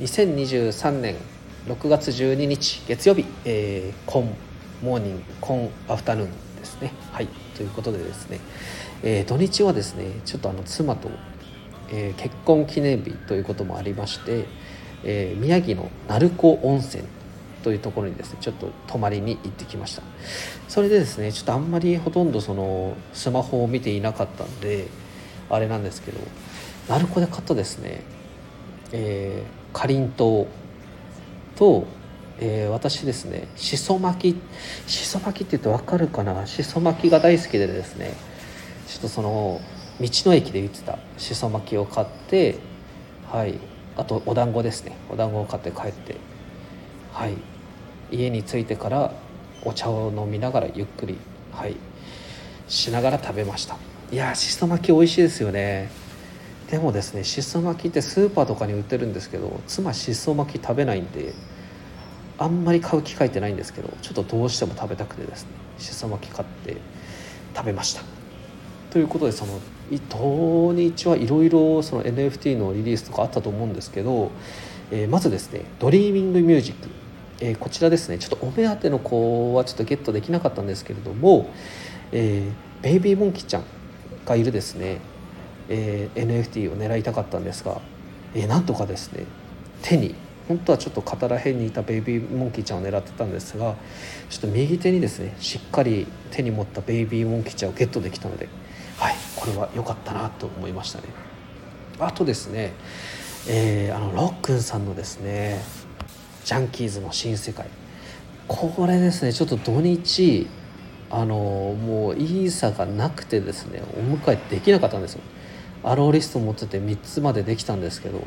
[0.00, 1.16] 2023年
[1.66, 4.34] 6月12日月曜日、えー、コン
[4.82, 6.94] モーニングコンアフタヌーンですね。
[7.12, 8.40] はいということでですね、
[9.02, 11.10] えー、土日はですねちょっとあの妻と、
[11.90, 14.46] えー、結婚記念日ということもありまして、
[15.04, 17.04] えー、宮城の鳴子温泉
[17.62, 20.02] というところにですねちょっと泊まりに行ってきました。
[20.66, 24.86] それでですねちょっとあんまりほとんどそのスマホを見ていなかったんで
[25.50, 26.18] あれなんですけど
[26.88, 28.02] 鳴子で買ったですね
[28.92, 31.86] え、かりんとうと、
[32.40, 34.40] えー、私ですねしそ巻き
[34.90, 36.46] しそ巻きって言うと分かるかな？
[36.46, 38.14] しそ巻きが大好きでですね
[38.88, 39.60] ちょっとその
[40.00, 42.56] 道の駅で売ってたしそ巻きを買って
[43.30, 43.58] はい
[43.96, 44.96] あとお団子ですね。
[45.10, 46.16] お団子を買って帰って
[47.12, 47.34] はい
[48.10, 49.12] 家に着いてから
[49.62, 51.18] お茶を飲みながらゆっくり
[51.52, 51.76] はい
[52.68, 53.76] しながら食べました。
[54.10, 55.90] いやしそ巻き美味しいですよね。
[56.70, 61.34] でもですねしそ巻きってスーパーとかに売ってるんですけど妻しそ巻き食べないんで
[62.38, 66.76] あんまり買う機会ってないんですけどちょっとどうしても食べたくてですねしそ巻き買って
[67.54, 68.02] 食べました。
[68.90, 69.60] ということでその
[70.08, 74.30] 土日はいろいろその NFT のリリースとかあったと思うんですけど、
[74.90, 76.88] えー、まずですね Dreaming Music、
[77.40, 81.50] えー、こちらですねちょっとお目当ての子はちょっとゲットできなかったんですけれども、
[82.12, 83.64] えー、ベイビーモンキーちゃん
[84.24, 85.00] がいるですね
[85.70, 87.80] えー、NFT を狙いたかったんですが、
[88.34, 89.24] えー、なんとかですね
[89.82, 90.14] 手に
[90.48, 93.76] 本当はちょっと肩ら辺にいたベイビーモンキーちゃんを狙ってたんですが
[94.28, 98.48] ちょっと右手にですねしっかり手に持ったベイビーモンキーちゃんをゲットできたので
[98.98, 101.04] はいこれは良かったなと思いましたね。
[102.00, 102.72] あとですね、
[103.48, 105.60] えー、あのロックンさんのですね
[106.44, 107.66] ジャンキーズの新世界。
[108.48, 110.48] これですねちょっと土日
[111.10, 115.20] あのもういいさがなくてですねお迎えできなかったんですよ。
[115.82, 118.26] アローリスト持ってて3つまでできたんですけど。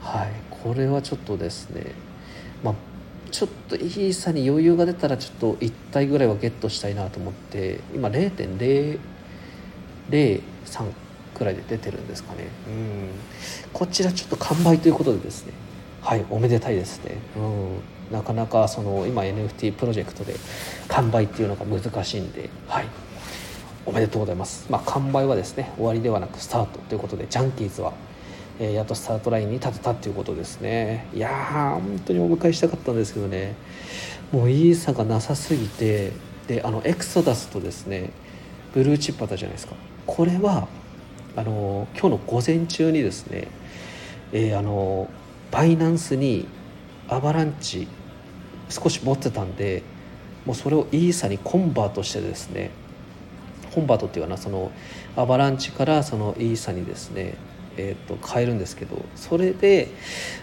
[0.00, 1.92] はいこれはちょっとですね。
[2.62, 2.74] まあ
[3.30, 8.98] ちょっといい差に余裕が出たらちょっと1体ぐらいはゲットしたいなと思って今0.003
[11.34, 12.48] くらいで出てるんですかね。
[12.66, 13.10] うん。
[13.72, 15.52] こちらちょっと完売ということでですね。
[16.02, 17.18] はいおめでたいですね。
[17.36, 17.80] うん。
[18.12, 20.34] なかなかその今 NFT プロジェクトで
[20.88, 22.50] 完売っていうのが難しいんで。
[22.66, 22.86] はい。
[23.86, 27.92] おめでとうございます、まあ、完売はですね終わりではなくスタートということでジャンキーズは、
[28.58, 31.06] えー、やっとスタートラインに立てたということですね。
[31.14, 33.54] いやー本当にお迎えしたかったんですけどね。
[34.32, 36.12] もういい差がなさすぎて
[36.46, 38.10] であのエクソダスとですね
[38.74, 39.74] ブルーチップあったじゃないですか。
[40.06, 40.68] これは
[41.36, 43.48] あの今日の午前中にですね、
[44.32, 45.08] えー、あの
[45.50, 46.46] バイナンスに
[47.08, 47.88] アバランチ
[48.68, 49.82] 少し持ってたんで
[50.44, 52.70] もうそれをイーサにコンバートしてですね
[53.74, 54.70] コンバートっていうのはその
[55.16, 57.34] アバランチからそのイーサにですね
[57.76, 59.88] えー、と変えるんですけどそれで、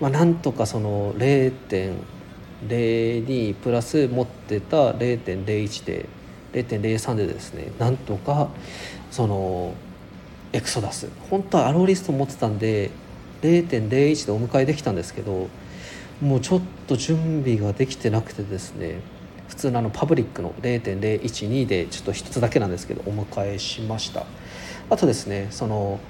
[0.00, 6.06] まあ、なんとかその0.02プラス持ってた0.01で
[6.52, 8.48] 0.03でですねなんとか
[9.10, 9.74] その
[10.52, 11.10] エクソダス。
[11.30, 12.90] 本当はアローリスト持ってたんで
[13.42, 15.50] 0.01でお迎えできたんですけど
[16.22, 19.02] もうちょっと準備ができてなくてですね
[19.48, 24.24] 普通のあのパブリックの0.012でちょっと1つだけなんですけどお迎えしました。
[24.90, 26.00] あとですねその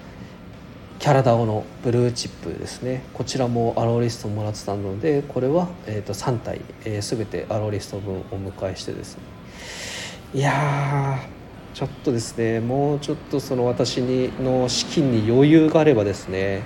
[0.98, 3.02] キャラダオのブルーチップですね。
[3.14, 9.22] こちらもアローリストもらってたのでこれは、えー、と3体、えー、全てアローリスト分お迎えしてですね。
[10.34, 11.20] いや
[11.74, 16.62] ちょっとですねもうちょっとその私にの資金に余裕があればですね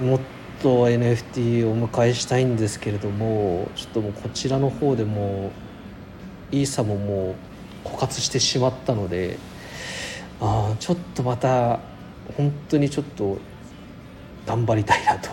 [0.00, 0.20] もっ
[0.62, 5.50] と NFT をお迎えしたいんですけれどもちょっともうこちらの方でも
[6.52, 7.34] イーサもも
[7.84, 9.38] う枯渇してしまったので
[10.40, 11.80] あちょっとまた
[12.36, 13.38] 本当にちょっと
[14.46, 15.30] 頑張りたいなと。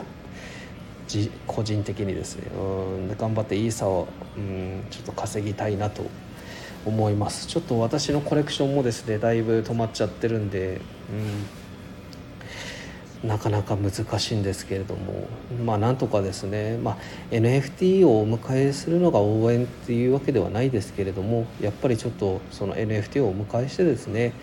[1.48, 2.52] 個人的にですね。
[2.56, 4.08] うん頑張ってイーサを
[4.38, 6.04] うんちょっと稼ぎたいなと
[6.86, 7.48] 思います。
[7.48, 11.46] ちょっと私のコレクションもですねだいぶ止まっちゃってるんでうん。
[13.24, 15.28] なかなか難しいんですけれども
[15.66, 16.98] まあなんとかですね、まあ、
[17.32, 24.34] NFT をお迎えするのが応援っていうわけではないですけれどもやっぱりちょっとその NFT をお迎えしてですね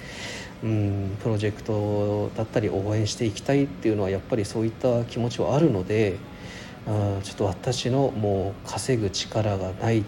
[0.63, 6.17] うんプロジェクトだったり応援していきたいっていうのはやっぱりそういった気持ちはあるので
[6.87, 10.05] あちょっと私のもう稼ぐ力がない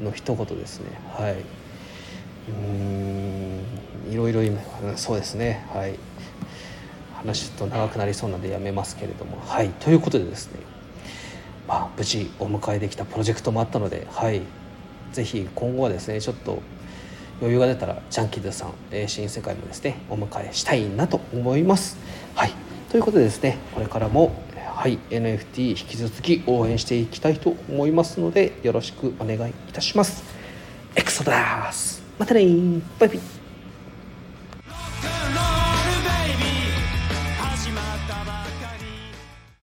[0.00, 0.86] の一言ですね。
[1.10, 1.36] はい。
[2.48, 4.60] うんいろいろ今
[4.96, 5.66] そうですね。
[5.72, 5.94] はい。
[7.22, 9.38] 話ちょっと長くなりそうなのでやめますけれども。
[9.46, 9.68] はい。
[9.70, 10.60] ということでですね
[11.66, 14.42] まあ無事お迎えできたプロジェクトもあったのではい。
[15.12, 16.62] 是非今後はですねちょっと
[17.40, 21.98] 余裕が出たらジャンキーズさん、え新世界もですねお迎えしたいなと思います。
[22.34, 22.52] はい。
[22.90, 24.32] ということでですねこれからも
[24.74, 30.24] はい NFT 引き続き応援していきたいと思いますのでよろしくお願いいたします。
[30.94, 32.02] エクソダース。
[32.18, 32.44] またね
[32.98, 33.41] バイバイ。